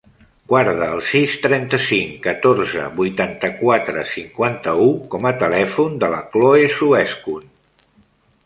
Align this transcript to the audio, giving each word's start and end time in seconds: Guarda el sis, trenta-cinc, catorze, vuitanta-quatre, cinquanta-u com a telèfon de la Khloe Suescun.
Guarda 0.51 0.85
el 0.93 1.01
sis, 1.09 1.33
trenta-cinc, 1.43 2.15
catorze, 2.23 2.87
vuitanta-quatre, 3.01 4.07
cinquanta-u 4.15 4.89
com 5.15 5.29
a 5.33 5.37
telèfon 5.45 6.03
de 6.05 6.11
la 6.17 6.27
Khloe 6.33 6.69
Suescun. 6.79 7.51